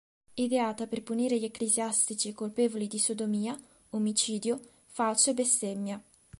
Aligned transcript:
Ideata 0.35 0.87
per 0.87 1.03
punire 1.03 1.37
gli 1.37 1.43
ecclesiastici 1.43 2.33
colpevoli 2.33 2.87
di 2.87 2.97
sodomia, 2.97 3.55
omicidio, 3.91 4.59
falso 4.87 5.29
e 5.29 5.35
bestemmia. 5.35 6.03